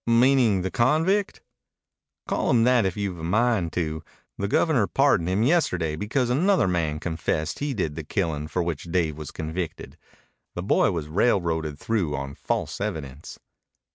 [0.07, 1.43] "Meaning the convict?"
[2.27, 4.03] "Call him that if you've a mind to.
[4.35, 8.85] The Governor pardoned him yesterday because another man confessed he did the killin' for which
[8.89, 9.99] Dave was convicted.
[10.55, 13.37] The boy was railroaded through on false evidence."